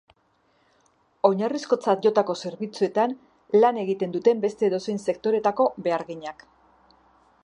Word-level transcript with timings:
Oinarrizkotzat 1.29 2.07
jotako 2.07 2.35
zerbitzuetan 2.45 3.13
lan 3.65 3.79
egiten 3.83 4.17
duten 4.17 4.43
beste 4.49 4.67
edozein 4.71 4.99
sektoretako 5.11 5.71
beharginak. 5.89 6.45